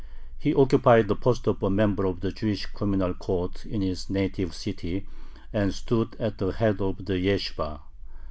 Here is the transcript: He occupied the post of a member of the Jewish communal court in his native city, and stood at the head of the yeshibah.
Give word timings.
He 0.39 0.55
occupied 0.55 1.07
the 1.07 1.15
post 1.15 1.45
of 1.45 1.61
a 1.61 1.69
member 1.69 2.05
of 2.05 2.21
the 2.21 2.31
Jewish 2.31 2.65
communal 2.65 3.13
court 3.13 3.67
in 3.67 3.81
his 3.81 4.09
native 4.09 4.51
city, 4.55 5.05
and 5.53 5.71
stood 5.75 6.15
at 6.19 6.39
the 6.39 6.49
head 6.53 6.81
of 6.81 7.05
the 7.05 7.23
yeshibah. 7.23 7.81